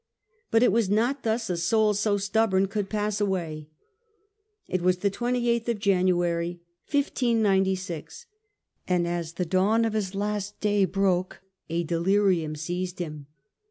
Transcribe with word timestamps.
But 0.49 0.63
it 0.63 0.71
was 0.71 0.89
not 0.89 1.21
thus 1.21 1.47
a 1.47 1.55
soul 1.57 1.93
so 1.93 2.17
stubborn 2.17 2.65
could 2.67 2.89
pass 2.89 3.21
away. 3.21 3.69
It 4.67 4.81
was 4.81 4.97
the 4.97 5.11
28th 5.11 5.67
of 5.67 5.77
January 5.79 6.59
1596, 6.89 8.25
and 8.87 9.07
as 9.07 9.33
the 9.33 9.45
dawn 9.45 9.85
of 9.85 9.93
his 9.93 10.15
last 10.15 10.59
day 10.59 10.85
broke 10.85 11.41
a 11.69 11.83
delirium 11.83 12.55
seized 12.55 12.97
him. 12.97 13.27